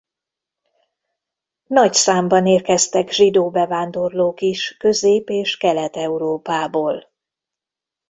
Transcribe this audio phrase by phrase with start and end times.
[1.67, 7.09] Nagy számban érkeztek zsidó bevándorlók is Közép- és Kelet-Európából.